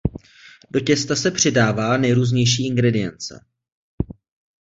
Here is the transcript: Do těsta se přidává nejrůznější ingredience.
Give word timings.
Do 0.71 0.79
těsta 0.79 1.15
se 1.15 1.31
přidává 1.31 1.97
nejrůznější 1.97 2.67
ingredience. 2.67 3.45